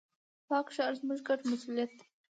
[0.47, 2.05] پاک ښار، زموږ ګډ مسؤليت دی.